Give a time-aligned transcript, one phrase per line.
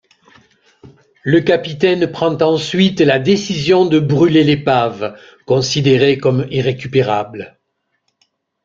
[1.21, 7.59] Le capitaine prend ensuite la décision de bruler l'épave, considérée comme irrécupérable.